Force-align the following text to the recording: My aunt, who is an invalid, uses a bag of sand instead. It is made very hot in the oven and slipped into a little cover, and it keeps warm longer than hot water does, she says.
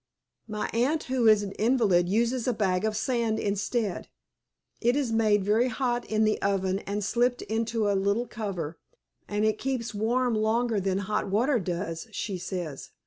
My 0.47 0.67
aunt, 0.73 1.03
who 1.03 1.27
is 1.27 1.43
an 1.43 1.51
invalid, 1.59 2.09
uses 2.09 2.47
a 2.47 2.53
bag 2.55 2.85
of 2.85 2.97
sand 2.97 3.37
instead. 3.37 4.07
It 4.81 4.95
is 4.95 5.11
made 5.11 5.43
very 5.43 5.67
hot 5.67 6.05
in 6.05 6.23
the 6.23 6.41
oven 6.41 6.79
and 6.87 7.03
slipped 7.03 7.43
into 7.43 7.87
a 7.87 7.93
little 7.93 8.25
cover, 8.25 8.79
and 9.27 9.45
it 9.45 9.59
keeps 9.59 9.93
warm 9.93 10.33
longer 10.33 10.79
than 10.79 10.97
hot 11.05 11.29
water 11.29 11.59
does, 11.59 12.07
she 12.09 12.39
says. 12.39 12.89